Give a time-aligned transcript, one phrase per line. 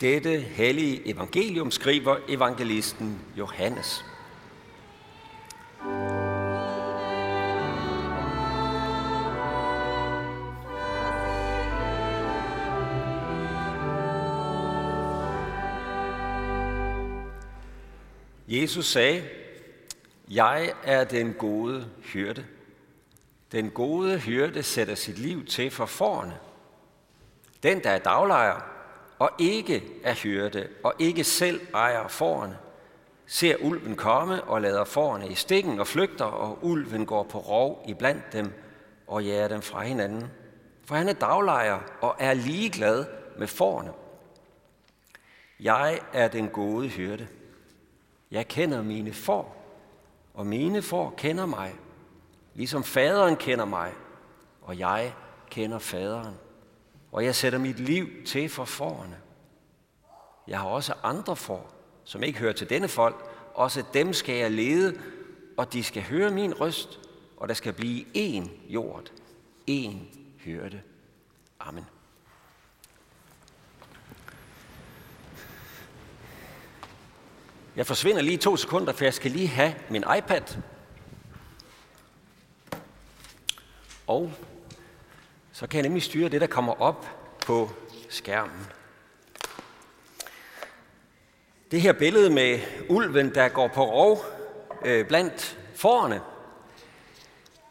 [0.00, 4.04] Dette hellige evangelium skriver evangelisten Johannes.
[18.48, 19.28] Jesus sagde,
[20.30, 22.46] jeg er den gode hyrde.
[23.52, 26.38] Den gode hyrde sætter sit liv til for forerne.
[27.62, 28.75] Den, der er daglejer
[29.18, 32.58] og ikke er hyrde og ikke selv ejer forerne,
[33.26, 37.84] ser ulven komme og lader forerne i stikken og flygter, og ulven går på rov
[37.88, 38.52] iblandt dem
[39.06, 40.30] og jager dem fra hinanden.
[40.84, 43.04] For han er daglejer og er ligeglad
[43.38, 43.92] med forerne.
[45.60, 47.26] Jeg er den gode hyrde.
[48.30, 49.56] Jeg kender mine får,
[50.34, 51.74] og mine får kender mig,
[52.54, 53.92] ligesom faderen kender mig,
[54.62, 55.14] og jeg
[55.50, 56.34] kender faderen.
[57.12, 59.16] Og jeg sætter mit liv til for forerne.
[60.48, 61.66] Jeg har også andre for,
[62.04, 63.30] som ikke hører til denne folk.
[63.54, 65.00] Også dem skal jeg lede,
[65.56, 67.00] og de skal høre min røst,
[67.36, 69.12] og der skal blive én jord,
[69.70, 69.96] én
[70.44, 70.82] hørte.
[71.60, 71.86] Amen.
[77.76, 80.56] Jeg forsvinder lige to sekunder, for jeg skal lige have min iPad.
[84.06, 84.32] Og
[85.56, 87.06] så kan jeg nemlig styre det, der kommer op
[87.46, 87.70] på
[88.08, 88.66] skærmen.
[91.70, 94.24] Det her billede med ulven, der går på rov
[94.84, 96.20] øh, blandt forerne,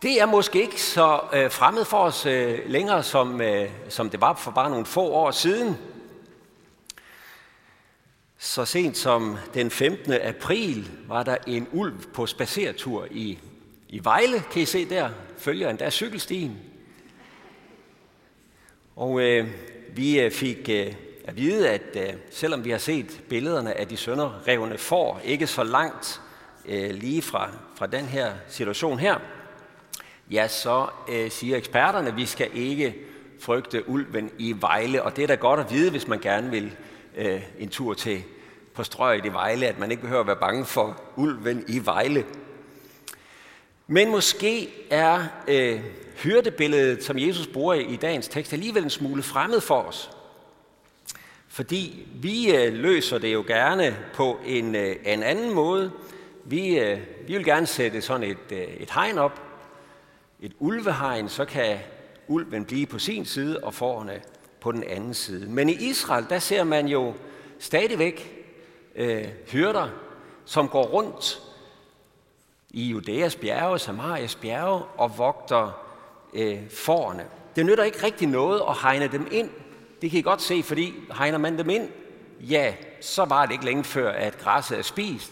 [0.01, 4.21] det er måske ikke så øh, fremmed for os øh, længere, som, øh, som det
[4.21, 5.77] var for bare nogle få år siden.
[8.37, 10.13] Så sent som den 15.
[10.13, 13.39] april var der en ulv på spacertur i,
[13.89, 16.74] i Vejle, kan I se der, følger endda cykelstien.
[18.95, 19.47] Og øh,
[19.95, 20.93] vi øh, fik øh,
[21.25, 25.63] at vide, at øh, selvom vi har set billederne af de sønderrevne får, ikke så
[25.63, 26.21] langt
[26.65, 29.19] øh, lige fra, fra den her situation her,
[30.31, 32.95] ja, så øh, siger eksperterne, at vi skal ikke
[33.39, 36.75] frygte ulven i Vejle, og det er da godt at vide, hvis man gerne vil
[37.17, 38.23] øh, en tur til
[38.73, 42.25] på strøget i Vejle, at man ikke behøver at være bange for ulven i Vejle.
[43.87, 45.81] Men måske er øh,
[46.15, 50.11] hyrdebilledet, som Jesus bruger i dagens tekst, alligevel en smule fremmed for os.
[51.47, 55.91] Fordi vi øh, løser det jo gerne på en, øh, en anden måde.
[56.45, 59.41] Vi, øh, vi vil gerne sætte sådan et, øh, et hegn op,
[60.41, 61.77] et ulvehegn, så kan
[62.27, 64.21] ulven blive på sin side og forerne
[64.61, 65.49] på den anden side.
[65.49, 67.13] Men i Israel, der ser man jo
[67.59, 68.45] stadigvæk
[68.95, 69.89] øh, hyrder,
[70.45, 71.41] som går rundt
[72.75, 75.71] i Judæas bjerge, Samarias bjerge og vogter
[76.33, 77.25] øh, forerne.
[77.55, 79.49] Det nytter ikke rigtig noget at hegne dem ind.
[80.01, 81.89] Det kan I godt se, fordi hegner man dem ind,
[82.39, 85.31] ja, så var det ikke længe før, at græsset er spist.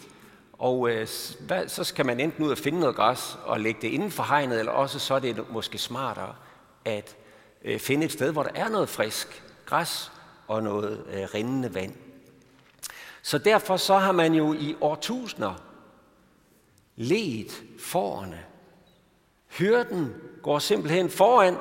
[0.52, 1.08] Og øh,
[1.40, 4.22] hvad, så skal man enten ud og finde noget græs og lægge det inden for
[4.22, 6.34] hegnet, eller også så er det måske smartere
[6.84, 7.16] at
[7.64, 10.12] øh, finde et sted, hvor der er noget frisk græs
[10.48, 11.92] og noget øh, rindende vand.
[13.22, 15.54] Så derfor så har man jo i årtusinder
[16.96, 18.44] let forerne.
[19.46, 21.56] Hyrden går simpelthen foran,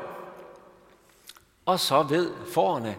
[1.65, 2.97] og så ved forerne,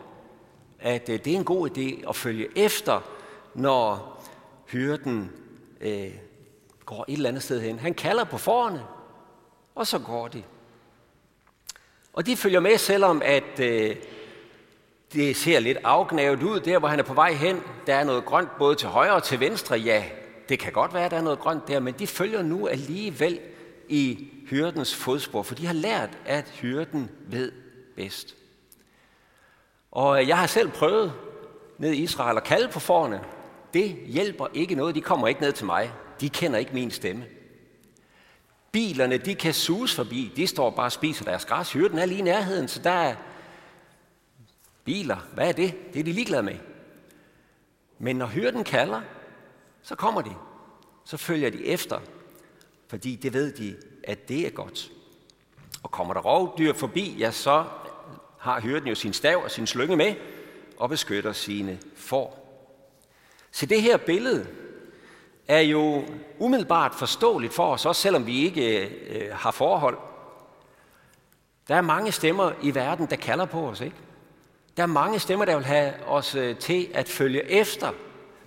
[0.78, 3.00] at øh, det er en god idé at følge efter,
[3.55, 4.15] når
[4.67, 5.33] hyrden
[5.81, 6.11] øh,
[6.84, 7.78] går et eller andet sted hen.
[7.78, 8.83] Han kalder på forerne,
[9.75, 10.43] og så går de.
[12.12, 13.97] Og de følger med, selvom at øh,
[15.12, 16.61] det ser lidt afgnavet ud.
[16.61, 19.23] Der, hvor han er på vej hen, der er noget grønt både til højre og
[19.23, 19.77] til venstre.
[19.77, 20.05] Ja,
[20.49, 23.41] det kan godt være, at der er noget grønt der, men de følger nu alligevel
[23.88, 27.53] i hyrdens fodspor, for de har lært, at hyrden ved
[27.97, 28.34] bedst.
[29.91, 31.12] Og øh, jeg har selv prøvet
[31.78, 33.21] ned i Israel at kalde på forne.
[33.75, 34.94] Det hjælper ikke noget.
[34.94, 35.93] De kommer ikke ned til mig.
[36.21, 37.25] De kender ikke min stemme.
[38.72, 40.32] Bilerne, de kan suges forbi.
[40.37, 41.72] De står bare og spiser deres græs.
[41.72, 43.15] Hyrden er lige i nærheden, så der er
[44.84, 45.16] biler.
[45.34, 45.93] Hvad er det?
[45.93, 46.56] Det er de ligeglade med.
[47.99, 49.00] Men når hyrden kalder,
[49.85, 50.35] så kommer de.
[51.05, 52.01] Så følger de efter,
[52.89, 54.91] fordi det ved de, at det er godt.
[55.83, 57.65] Og kommer der rovdyr forbi, ja, så
[58.39, 60.15] har hyrden jo sin stav og sin slynge med
[60.77, 62.41] og beskytter sine får.
[63.51, 64.47] Så det her billede
[65.49, 66.05] er jo
[66.39, 69.99] umiddelbart forståeligt for os, også selvom vi ikke øh, har forhold.
[71.69, 73.97] Der er mange stemmer i verden, der kalder på os, ikke?
[74.77, 77.93] Der er mange stemmer, der vil have os øh, til at følge efter.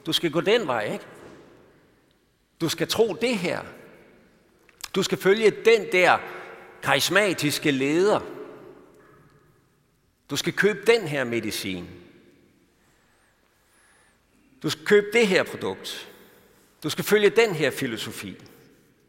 [0.05, 1.05] Du skal gå den vej, ikke?
[2.61, 3.61] Du skal tro det her.
[4.95, 6.17] Du skal følge den der
[6.83, 8.19] karismatiske leder.
[10.29, 11.87] Du skal købe den her medicin.
[14.63, 16.09] Du skal købe det her produkt.
[16.83, 18.35] Du skal følge den her filosofi.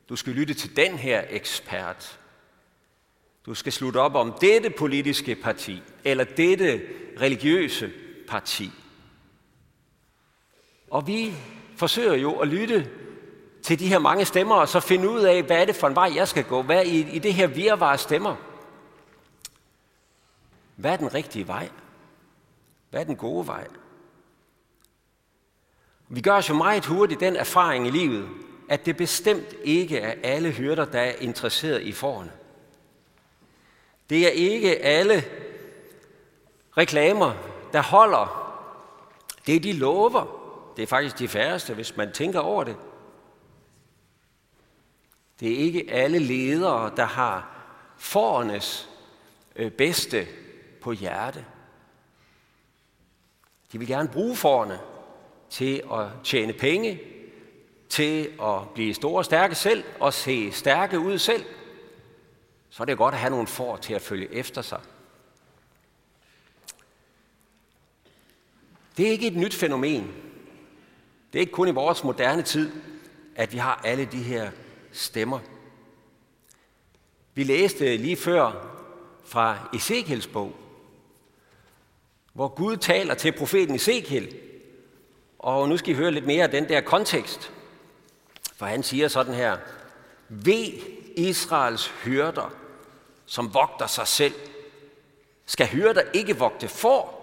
[0.08, 2.18] Du skal lytte til den her ekspert.
[3.46, 6.82] Du skal slutte op om dette politiske parti, eller dette
[7.20, 7.92] religiøse
[8.28, 8.70] parti.
[10.90, 11.34] Og vi
[11.76, 12.90] forsøger jo at lytte
[13.62, 15.94] til de her mange stemmer, og så finde ud af, hvad er det for en
[15.94, 16.62] vej, jeg skal gå?
[16.62, 18.36] Hvad er i, i det her virvare stemmer?
[20.76, 21.68] Hvad er den rigtige vej?
[22.90, 23.66] Hvad er den gode vej?
[26.08, 28.28] Vi gør os jo meget hurtigt den erfaring i livet,
[28.68, 32.32] at det bestemt ikke er alle hyrder, der er interesseret i forerne.
[34.10, 35.24] Det er ikke alle
[36.76, 37.32] reklamer,
[37.72, 38.54] der holder.
[39.46, 40.26] Det de lover.
[40.76, 42.76] Det er faktisk de færreste, hvis man tænker over det.
[45.40, 47.64] Det er ikke alle ledere, der har
[47.96, 48.88] forernes
[49.56, 50.26] øh, bedste
[50.80, 51.44] på hjerte.
[53.72, 54.80] De vil gerne bruge forerne
[55.50, 57.00] til at tjene penge,
[57.88, 61.44] til at blive store og stærke selv og se stærke ud selv,
[62.70, 64.80] så er det godt at have nogle får til at følge efter sig.
[68.96, 70.14] Det er ikke et nyt fænomen.
[71.32, 72.72] Det er ikke kun i vores moderne tid,
[73.36, 74.50] at vi har alle de her
[74.92, 75.38] stemmer.
[77.34, 78.74] Vi læste lige før
[79.24, 80.56] fra Ezekiels bog,
[82.32, 84.36] hvor Gud taler til profeten Ezekiel.
[85.38, 87.52] Og nu skal I høre lidt mere af den der kontekst.
[88.56, 89.56] For han siger sådan her,
[90.28, 90.72] Ved
[91.16, 92.54] Israels hyrder,
[93.26, 94.34] som vogter sig selv.
[95.46, 97.14] Skal hyrder ikke vogte for?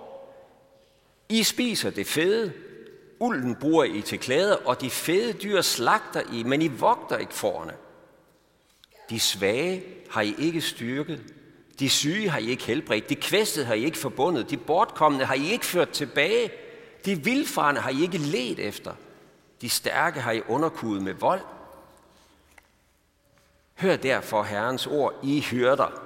[1.29, 2.53] I spiser det fede,
[3.25, 7.33] ulden bruger I til klæder, og de fede dyr slagter I, men I vogter ikke
[7.33, 7.73] forerne.
[9.09, 11.23] De svage har I ikke styrket,
[11.79, 15.35] de syge har I ikke helbredt, de kvæstede har I ikke forbundet, de bortkommende har
[15.35, 16.51] I ikke ført tilbage,
[17.05, 18.93] de vildfarne har I ikke let efter,
[19.61, 21.41] de stærke har I underkudet med vold.
[23.75, 26.04] Hør derfor Herrens ord, I hyrder.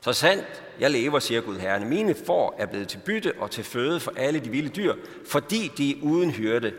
[0.00, 1.88] Så sandt, jeg lever, siger Gud Herren.
[1.88, 4.94] Mine får er blevet til bytte og til føde for alle de vilde dyr,
[5.26, 6.74] fordi de er uden hyrde.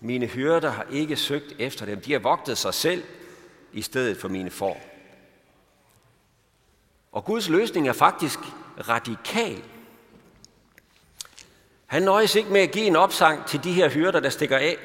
[0.00, 2.00] Mine hyrder har ikke søgt efter dem.
[2.00, 3.02] De har vogtet sig selv
[3.72, 4.80] i stedet for mine får.
[7.12, 8.38] Og Guds løsning er faktisk
[8.88, 9.62] radikal.
[11.86, 14.76] Han nøjes ikke med at give en opsang til de her hyrder, der stikker af,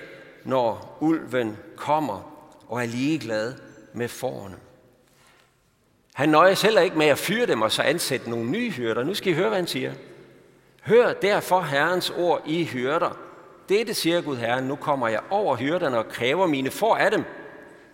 [0.46, 3.56] når ulven kommer og er ligeglad
[3.94, 4.58] med forerne.
[6.14, 9.04] Han nøjes heller ikke med at fyre dem og så ansætte nogle nye hyrder.
[9.04, 9.94] Nu skal I høre, hvad han siger.
[10.82, 13.18] Hør derfor Herrens ord i hyrder.
[13.70, 17.24] Dette siger Gud Herren, nu kommer jeg over hyrderne og kræver mine får af dem.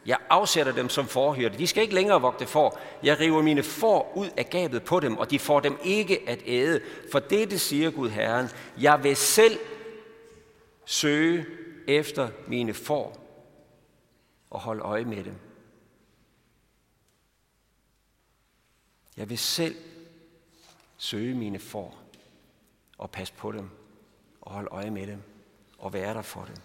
[0.06, 1.58] Jeg afsætter dem som forhyrte.
[1.58, 2.80] De skal ikke længere vogte for.
[3.04, 6.40] Jeg river mine får ud af gabet på dem, og de får dem ikke at
[6.46, 6.82] æde.
[7.12, 8.50] For dette siger Gud Herren,
[8.82, 9.60] jeg vil selv
[10.86, 11.46] søge
[11.88, 13.18] efter mine får
[14.50, 15.34] og holde øje med dem.
[19.18, 19.76] Jeg vil selv
[20.98, 22.00] søge mine får
[22.98, 23.70] og passe på dem
[24.42, 25.22] og holde øje med dem
[25.78, 26.56] og være der for dem.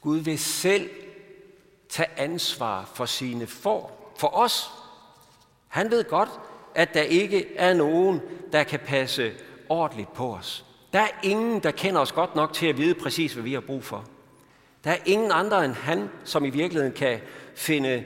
[0.00, 0.90] Gud vil selv
[1.88, 4.70] tage ansvar for sine får, for os.
[5.68, 6.30] Han ved godt,
[6.74, 8.20] at der ikke er nogen,
[8.52, 9.32] der kan passe
[9.68, 10.64] ordentligt på os.
[10.92, 13.60] Der er ingen, der kender os godt nok til at vide præcis, hvad vi har
[13.60, 14.04] brug for.
[14.84, 17.20] Der er ingen andre end han, som i virkeligheden kan
[17.54, 18.04] finde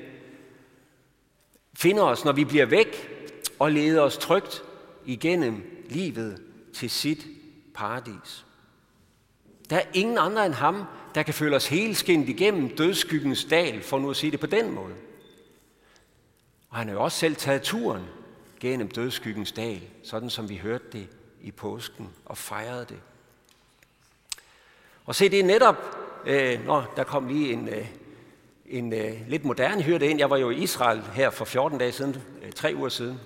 [1.77, 3.16] finder os, når vi bliver væk
[3.59, 4.63] og lede os trygt
[5.07, 6.43] igennem livet
[6.75, 7.27] til sit
[7.75, 8.47] paradis.
[9.71, 10.85] Der er ingen andre end ham,
[11.15, 14.71] der kan føle os helskindt igennem dødskyggens dal, for nu at sige det på den
[14.71, 14.95] måde.
[16.71, 18.05] Og han har jo også selv taget turen
[18.61, 21.09] gennem dødskyggens dal, sådan som vi hørte det
[21.41, 22.99] i påsken og fejrede det.
[25.05, 25.77] Og se, det er netop,
[26.27, 27.87] øh, nå, der kom lige en, øh,
[28.67, 30.19] en øh, lidt moderne hyrde ind.
[30.19, 33.21] Jeg var jo i Israel her for 14 dage siden, øh, tre uger siden.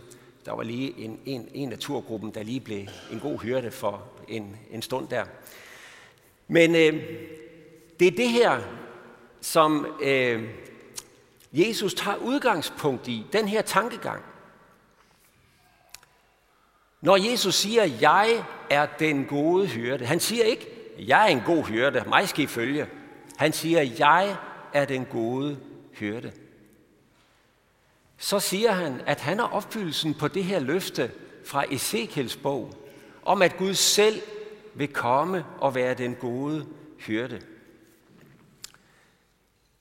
[0.51, 4.03] Der var lige en, en, en af turgruppen, der lige blev en god hyrde for
[4.29, 5.25] en, en stund der.
[6.49, 7.03] Men øh,
[8.01, 8.61] det er det her,
[9.41, 10.49] som øh,
[11.53, 14.23] Jesus tager udgangspunkt i, den her tankegang.
[17.01, 21.65] Når Jesus siger, jeg er den gode hyrde, han siger ikke, jeg er en god
[21.65, 22.87] hyrde, mig skal I følge.
[23.37, 24.37] Han siger, jeg
[24.73, 25.59] er den gode
[25.93, 26.33] hyrde.
[28.23, 31.11] Så siger han, at han er opfyldelsen på det her løfte
[31.45, 32.75] fra Ezekiels bog,
[33.23, 34.23] om at Gud selv
[34.75, 36.67] vil komme og være den gode
[36.99, 37.41] hyrde.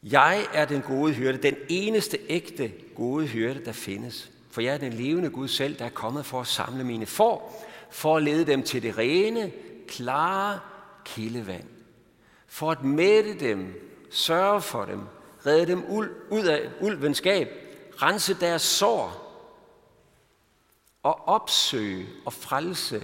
[0.03, 4.31] Jeg er den gode hyrde, den eneste ægte gode hyrde, der findes.
[4.51, 7.65] For jeg er den levende Gud selv, der er kommet for at samle mine får,
[7.91, 9.51] for at lede dem til det rene,
[9.87, 10.59] klare,
[11.05, 11.65] kildevand,
[12.47, 13.73] for at mætte dem,
[14.09, 15.01] sørge for dem,
[15.45, 15.83] redde dem
[16.29, 17.68] ud af ulvenskab,
[18.01, 19.25] rense deres sår
[21.03, 23.03] og opsøge og frelse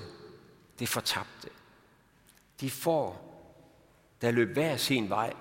[0.79, 1.49] det fortabte.
[2.59, 3.21] De får,
[4.21, 5.33] der løb hver sin vej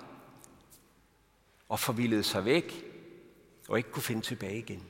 [1.69, 2.85] og forvildede sig væk
[3.69, 4.83] og ikke kunne finde tilbage igen.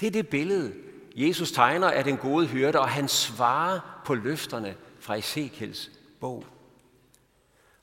[0.00, 0.74] Det er det billede,
[1.16, 6.44] Jesus tegner af den gode hyrde, og han svarer på løfterne fra Ezekiels bog.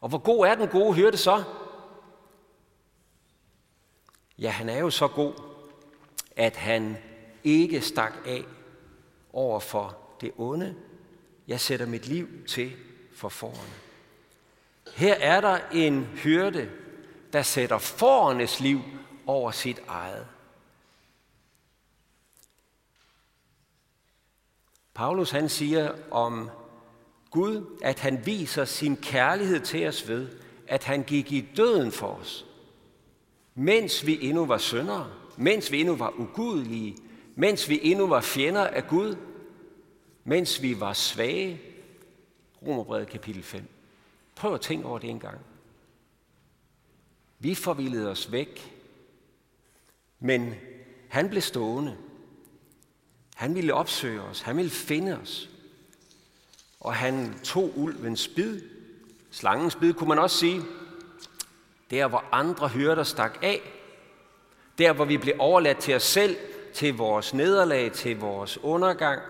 [0.02, 1.44] Og hvor god er den gode hyrde så?
[4.38, 5.34] Ja, han er jo så god,
[6.38, 6.98] at han
[7.44, 8.46] ikke stak af
[9.34, 10.76] over for det onde.
[11.48, 12.74] Jeg sætter mit liv til
[13.14, 13.74] for forerne.
[14.96, 16.70] Her er der en hyrde,
[17.34, 18.82] der sætter forernes liv
[19.26, 20.28] over sit eget.
[24.94, 26.50] Paulus han siger om
[27.32, 30.30] Gud, at han viser sin kærlighed til os ved,
[30.68, 32.46] at han gik i døden for os,
[33.56, 36.98] mens vi endnu var syndere, mens vi endnu var ugudelige,
[37.36, 39.16] mens vi endnu var fjender af Gud,
[40.24, 41.62] mens vi var svage.
[42.68, 43.64] Romerbrevet kapitel 5.
[44.36, 45.40] Prøv at tænke over det en gang.
[47.40, 48.74] Vi forvildede os væk,
[50.20, 50.56] men
[51.10, 51.98] han blev stående.
[53.36, 54.42] Han ville opsøge os.
[54.42, 55.50] Han ville finde os.
[56.80, 58.62] Og han tog ulvens bid.
[59.32, 60.62] Slangens bid kunne man også sige.
[61.90, 63.77] Der, hvor andre hyrder stak af.
[64.78, 66.38] Der, hvor vi blev overladt til os selv,
[66.74, 69.22] til vores nederlag, til vores undergang.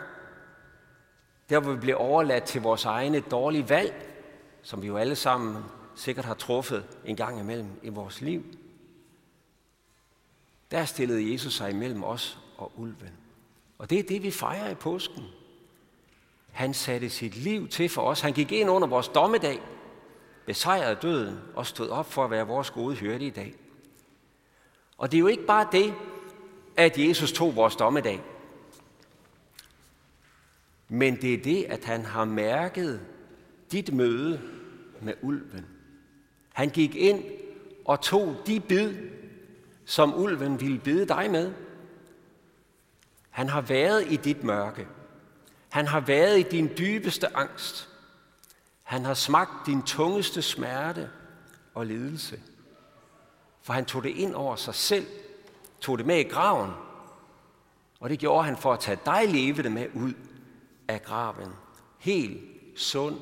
[1.50, 4.14] Der, hvor vi blev overladt til vores egne dårlige valg,
[4.62, 5.64] som vi jo alle sammen
[5.96, 8.44] sikkert har truffet en gang imellem i vores liv.
[10.72, 13.14] Der stillede Jesus sig imellem os og ulven.
[13.78, 15.24] Og det er det, vi fejrer i påsken.
[16.52, 18.22] Han satte sit liv til for os.
[18.22, 19.62] Han gik ind under vores dommedag,
[20.46, 23.56] besejrede døden og stod op for at være vores gode hyrde i dag.
[24.98, 25.94] Og det er jo ikke bare det,
[26.78, 28.22] at Jesus tog vores dommedag.
[30.90, 33.02] Men det er det, at han har mærket
[33.72, 34.42] dit møde
[35.02, 35.66] med ulven.
[36.54, 37.24] Han gik ind
[37.86, 38.94] og tog de bid,
[39.86, 41.54] som ulven ville bide dig med.
[43.30, 44.88] Han har været i dit mørke.
[45.70, 47.90] Han har været i din dybeste angst.
[48.84, 51.10] Han har smagt din tungeste smerte
[51.74, 52.40] og lidelse.
[53.68, 55.08] For han tog det ind over sig selv,
[55.82, 56.72] tog det med i graven,
[58.00, 60.14] og det gjorde han for at tage dig levende med ud
[60.88, 61.54] af graven.
[61.98, 62.42] Helt
[62.76, 63.20] sund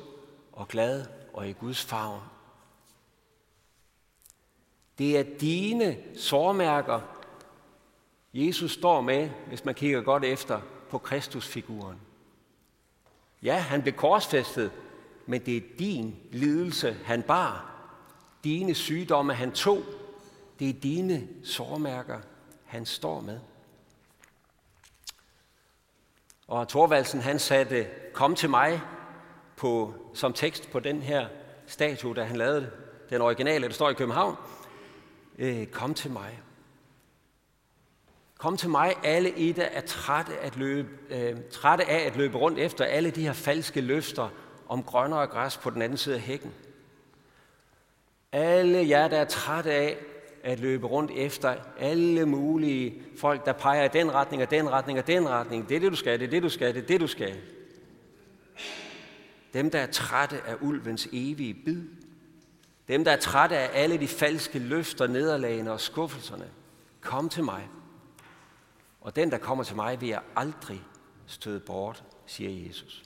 [0.52, 2.20] og glad og i Guds favn.
[4.98, 7.00] Det er dine sårmærker,
[8.34, 10.60] Jesus står med, hvis man kigger godt efter,
[10.90, 12.00] på Kristusfiguren.
[13.42, 14.72] Ja, han blev korsfæstet,
[15.26, 17.72] men det er din lidelse, han bar.
[18.44, 19.82] Dine sygdomme, han tog.
[20.58, 22.20] Det er dine sårmærker,
[22.64, 23.40] han står med.
[26.48, 28.80] Og Thorvaldsen, han satte, kom til mig
[29.56, 31.28] på, som tekst på den her
[31.66, 32.70] statue, da han lavede
[33.10, 34.36] den originale, der står i København.
[35.38, 36.40] Øh, kom til mig.
[38.38, 42.38] Kom til mig, alle I, der er trætte, at løbe, øh, trætte af at løbe
[42.38, 44.28] rundt efter alle de her falske løfter
[44.68, 46.54] om grønnere græs på den anden side af hækken.
[48.32, 49.96] Alle jer, der er trætte af
[50.46, 54.98] at løbe rundt efter alle mulige folk, der peger i den retning og den retning
[54.98, 55.68] og den retning.
[55.68, 57.36] Det er det, du skal, det er det, du skal, det er det, du skal.
[59.54, 61.82] Dem, der er trætte af ulvens evige bid.
[62.88, 66.50] Dem, der er trætte af alle de falske løfter, nederlagene og skuffelserne.
[67.00, 67.68] Kom til mig.
[69.00, 70.82] Og den, der kommer til mig, vil jeg aldrig
[71.26, 73.04] støde bort, siger Jesus.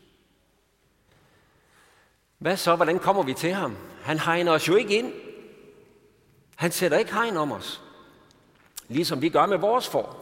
[2.39, 2.77] Hvad så?
[2.77, 3.77] Hvordan kommer vi til ham?
[4.03, 5.13] Han hegner os jo ikke ind.
[6.61, 7.83] Han sætter ikke hegn om os.
[8.89, 10.21] Ligesom vi gør med vores for.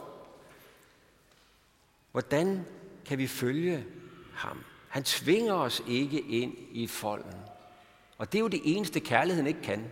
[2.11, 2.65] Hvordan
[3.05, 3.85] kan vi følge
[4.33, 4.63] ham?
[4.87, 7.33] Han tvinger os ikke ind i folden.
[8.17, 9.85] Og det er jo det eneste, kærligheden ikke kan.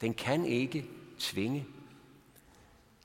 [0.00, 0.86] Den kan ikke
[1.18, 1.66] tvinge.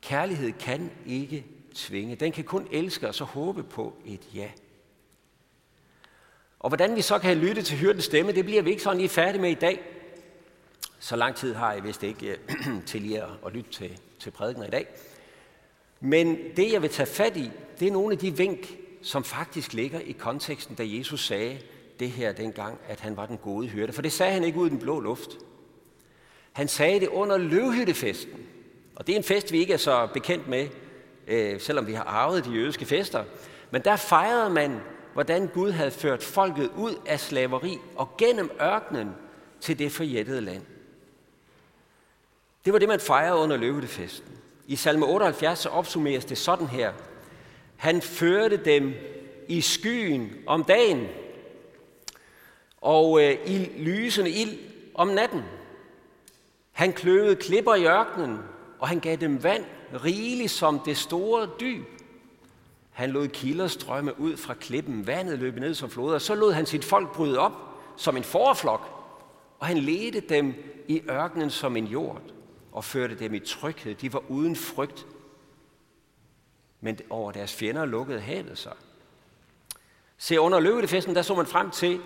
[0.02, 2.16] Kærlighed kan ikke tvinge.
[2.16, 4.50] Den kan kun elske og så håbe på et ja.
[6.60, 9.10] Og hvordan vi så kan lytte til hyrdens stemme, det bliver vi ikke sådan lige
[9.10, 9.95] færdige med i dag.
[11.06, 12.38] Så lang tid har jeg vist ikke øh,
[12.88, 14.88] til lige at lytte til, til prædikener i dag.
[16.00, 19.74] Men det, jeg vil tage fat i, det er nogle af de vink, som faktisk
[19.74, 21.60] ligger i konteksten, da Jesus sagde
[22.00, 23.94] det her dengang, at han var den gode hyrde.
[23.94, 25.30] For det sagde han ikke ud i den blå luft.
[26.52, 28.40] Han sagde det under løvhyttefesten.
[28.96, 30.68] Og det er en fest, vi ikke er så bekendt med
[31.28, 33.24] øh, selvom vi har arvet de jødiske fester.
[33.72, 34.80] Men der fejrede man,
[35.14, 39.10] hvordan Gud havde ført folket ud af slaveri og gennem ørkenen
[39.62, 40.62] til det forjættede land.
[42.66, 44.32] Det var det, man fejrede under løvetefesten.
[44.68, 46.94] I salme 78 så opsummeres det sådan her.
[47.76, 48.94] Han førte dem
[49.48, 51.08] i skyen om dagen,
[52.82, 54.60] og øh, i lysende ild
[54.94, 55.42] om natten.
[56.72, 58.38] Han kløvede klipper i ørkenen,
[58.80, 59.64] og han gav dem vand
[60.04, 61.86] rigeligt som det store dyb.
[62.92, 66.66] Han lod kilder strømme ud fra klippen, vandet løb ned som floder, så lod han
[66.66, 67.52] sit folk bryde op
[67.98, 68.82] som en forflok,
[69.60, 70.54] og han ledte dem
[70.88, 72.22] i ørkenen som en jord,
[72.76, 73.96] og førte dem i tryghed.
[73.96, 75.06] De var uden frygt,
[76.82, 78.74] men over deres fjender lukkede havet sig.
[80.18, 82.02] Se, under løvetefesten, der så man frem til,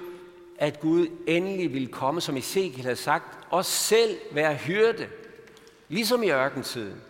[0.58, 5.10] at Gud endelig ville komme, som Ezekiel havde sagt, og selv være hyrde,
[5.88, 7.02] ligesom i ørkentiden.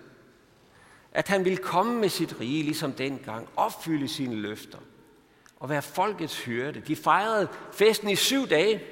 [1.12, 4.80] At han ville komme med sit rige, ligesom dengang, opfylde sine løfter
[5.60, 6.80] og være folkets hyrde.
[6.88, 8.84] De fejrede festen i syv dage.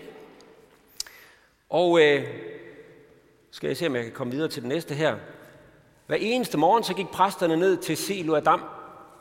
[1.70, 2.28] Og øh,
[3.58, 5.16] skal jeg se, om jeg kan komme videre til det næste her.
[6.08, 8.62] Hver eneste morgen så gik præsterne ned til Silo Adam,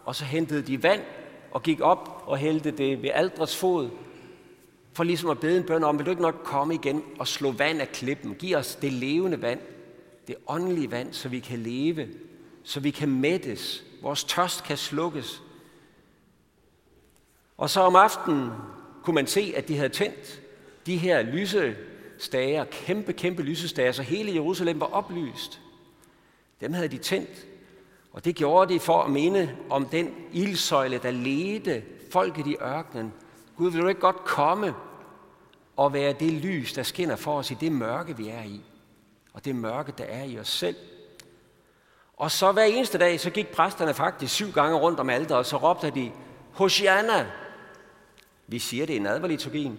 [0.05, 1.02] og så hentede de vand
[1.50, 3.90] og gik op og hældte det ved aldres fod,
[4.93, 7.52] for ligesom at bede en bøn om, vil du ikke nok komme igen og slå
[7.52, 8.35] vand af klippen?
[8.35, 9.61] Giv os det levende vand,
[10.28, 12.09] det åndelige vand, så vi kan leve,
[12.64, 15.43] så vi kan mættes, vores tørst kan slukkes.
[17.57, 18.50] Og så om aftenen
[19.02, 20.43] kunne man se, at de havde tændt
[20.87, 21.76] de her lyse
[22.18, 25.61] stager, kæmpe, kæmpe lysestager, så hele Jerusalem var oplyst.
[26.61, 27.46] Dem havde de tændt,
[28.12, 33.12] og det gjorde de for at minde om den ildsøjle, der ledte folket i ørkenen.
[33.56, 34.75] Gud, vil du ikke godt komme
[35.76, 38.61] og være det lys, der skinner for os i det mørke, vi er i,
[39.32, 40.76] og det mørke, der er i os selv.
[42.16, 45.46] Og så hver eneste dag, så gik præsterne faktisk syv gange rundt om alteret, og
[45.46, 46.12] så råbte de,
[46.52, 47.26] Hosianna!
[48.46, 49.78] Vi siger det i nadverliturgien.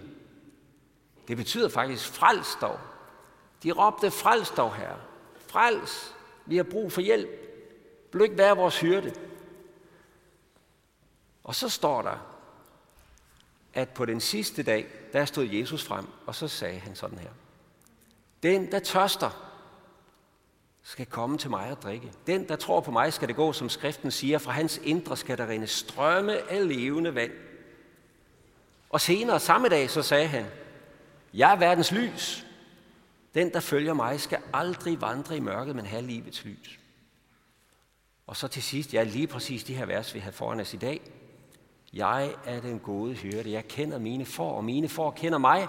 [1.28, 2.80] Det betyder faktisk, frels dog.
[3.62, 5.00] De råbte, frels dog, herre.
[5.46, 6.14] Frels!
[6.46, 7.28] Vi har brug for hjælp.
[8.12, 9.14] Vil du ikke være vores hyrde?
[11.44, 12.26] Og så står der,
[13.74, 17.30] at på den sidste dag, der stod Jesus frem, og så sagde han sådan her.
[18.42, 19.44] Den, der tørster,
[20.82, 22.12] skal komme til mig og drikke.
[22.26, 25.38] Den, der tror på mig, skal det gå, som skriften siger, fra hans indre skal
[25.38, 27.32] der rinde strømme af levende vand.
[28.90, 30.46] Og senere samme dag, så sagde han,
[31.34, 32.46] jeg er verdens lys.
[33.34, 36.78] Den, der følger mig, skal aldrig vandre i mørket, men have livets lys.
[38.26, 40.76] Og så til sidst, ja, lige præcis de her vers, vi har foran os i
[40.76, 41.00] dag.
[41.92, 43.52] Jeg er den gode hyrde.
[43.52, 45.68] Jeg kender mine får, og mine får kender mig.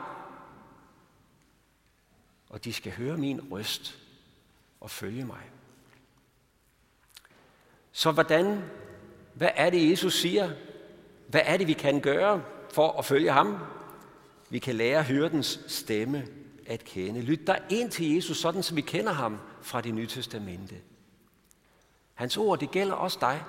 [2.50, 4.00] Og de skal høre min røst
[4.80, 5.42] og følge mig.
[7.92, 8.64] Så hvordan,
[9.34, 10.52] hvad er det, Jesus siger?
[11.28, 12.44] Hvad er det, vi kan gøre
[12.74, 13.58] for at følge ham?
[14.50, 16.28] Vi kan lære hyrdens stemme
[16.66, 17.22] at kende.
[17.22, 20.76] Lyt dig ind til Jesus, sådan som vi kender ham fra det nye testamente.
[22.14, 23.44] Hans ord, det gælder også dig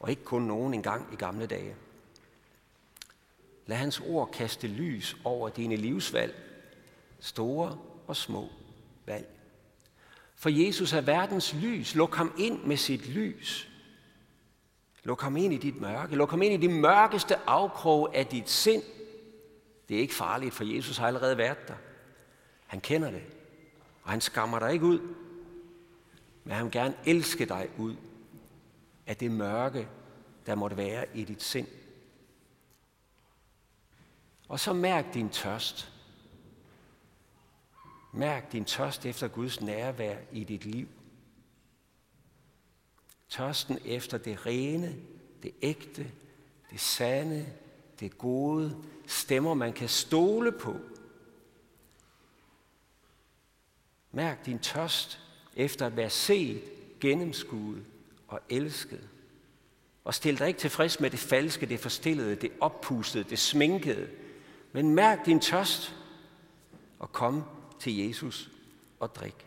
[0.00, 1.74] og ikke kun nogen engang i gamle dage.
[3.66, 6.34] Lad hans ord kaste lys over dine livsvalg,
[7.20, 8.48] store og små
[9.06, 9.28] valg.
[10.34, 11.94] For Jesus er verdens lys.
[11.94, 13.68] Luk ham ind med sit lys.
[15.04, 16.16] Luk ham ind i dit mørke.
[16.16, 18.82] Luk ham ind i de mørkeste afkrog af dit sind.
[19.88, 21.76] Det er ikke farligt, for Jesus har allerede været der.
[22.66, 23.22] Han kender det,
[24.02, 25.00] og han skammer dig ikke ud.
[26.44, 27.96] Men han vil gerne elske dig ud
[29.06, 29.88] af det mørke,
[30.46, 31.68] der måtte være i dit sind.
[34.48, 35.92] Og så mærk din tørst.
[38.12, 40.88] Mærk din tørst efter Guds nærvær i dit liv.
[43.28, 44.96] Tørsten efter det rene,
[45.42, 46.12] det ægte,
[46.70, 47.46] det sande,
[48.00, 50.76] det gode, stemmer man kan stole på.
[54.12, 55.20] Mærk din tørst
[55.56, 56.62] efter at være set,
[57.00, 57.84] gennemskuet
[58.28, 59.08] og elsket.
[60.04, 64.08] Og stil dig ikke tilfreds med det falske, det forstillede, det oppustede, det sminkede.
[64.72, 65.96] Men mærk din tørst
[66.98, 67.44] og kom
[67.80, 68.50] til Jesus
[69.00, 69.46] og drik.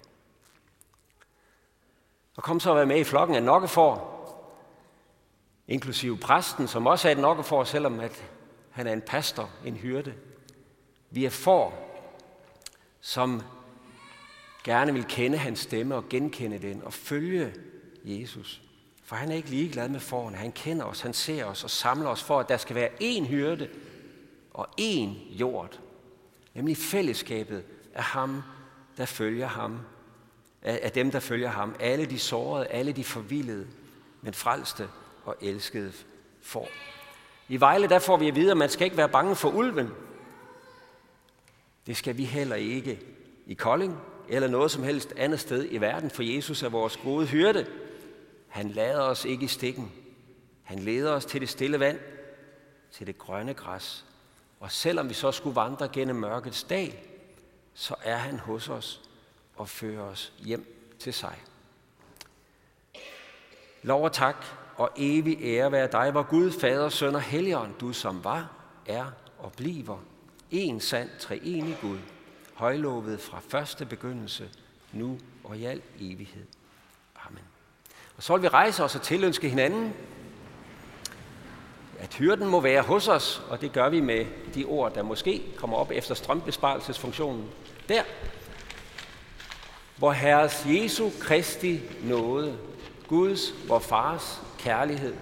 [2.35, 4.15] Og kom så og vær med i flokken af nokkefor,
[5.67, 8.31] inklusive præsten, som også er et nokkefor, selvom at
[8.71, 10.13] han er en pastor, en hyrde.
[11.11, 11.73] Vi er for,
[13.01, 13.41] som
[14.63, 17.53] gerne vil kende hans stemme og genkende den og følge
[18.03, 18.61] Jesus.
[19.03, 20.37] For han er ikke ligeglad med forerne.
[20.37, 23.25] Han kender os, han ser os og samler os for, at der skal være én
[23.25, 23.69] hyrde
[24.53, 25.79] og én jord.
[26.53, 28.41] Nemlig fællesskabet af ham,
[28.97, 29.79] der følger ham.
[30.61, 31.75] Af dem, der følger ham.
[31.79, 33.67] Alle de sårede, alle de forvildede,
[34.21, 34.87] men frelste
[35.25, 35.93] og elskede
[36.41, 36.67] får.
[37.49, 39.89] I Vejle der får vi at vide, at man skal ikke være bange for ulven.
[41.87, 42.99] Det skal vi heller ikke
[43.45, 47.25] i Kolding eller noget som helst andet sted i verden, for Jesus er vores gode
[47.25, 47.65] hyrde.
[48.47, 49.91] Han lader os ikke i stikken.
[50.63, 51.99] Han leder os til det stille vand,
[52.91, 54.05] til det grønne græs.
[54.59, 56.93] Og selvom vi så skulle vandre gennem mørkets dal,
[57.73, 59.01] så er han hos os
[59.55, 61.35] og fører os hjem til sig.
[63.83, 64.45] Lov og tak
[64.79, 68.51] og evig ære være dig, hvor Gud, Fader, Søn og Helligånd, du som var,
[68.85, 69.05] er
[69.39, 69.97] og bliver
[70.51, 71.97] en sand treenig Gud,
[72.53, 74.49] højlovet fra første begyndelse,
[74.93, 76.45] nu og i al evighed.
[77.27, 77.43] Amen.
[78.17, 79.93] Og så vil vi rejse os og tilønske hinanden,
[81.99, 85.43] at hyrden må være hos os, og det gør vi med de ord, der måske
[85.57, 87.49] kommer op efter strømbesparelsesfunktionen
[87.89, 88.03] der.
[89.97, 92.57] Hvor Herres Jesu Kristi nåde,
[93.07, 95.15] Guds, vor Fars kærlighed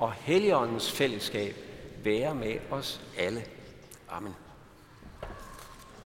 [0.00, 1.54] og Helligåndens fællesskab
[2.04, 3.44] være med os alle.
[4.08, 4.34] Amen.